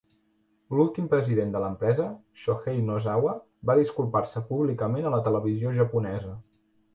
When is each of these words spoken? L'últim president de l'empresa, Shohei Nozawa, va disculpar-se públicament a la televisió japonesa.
L'últim 0.77 1.09
president 1.09 1.51
de 1.55 1.59
l'empresa, 1.63 2.07
Shohei 2.45 2.79
Nozawa, 2.87 3.35
va 3.73 3.77
disculpar-se 3.81 4.43
públicament 4.49 5.11
a 5.11 5.13
la 5.19 5.21
televisió 5.29 5.77
japonesa. 5.79 6.35